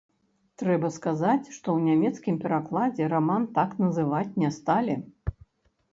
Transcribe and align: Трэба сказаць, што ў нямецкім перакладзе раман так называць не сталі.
Трэба 0.61 0.87
сказаць, 0.95 1.51
што 1.57 1.67
ў 1.75 1.79
нямецкім 1.91 2.39
перакладзе 2.45 3.11
раман 3.15 3.45
так 3.59 3.79
называць 3.85 4.27
не 4.45 4.49
сталі. 4.61 5.01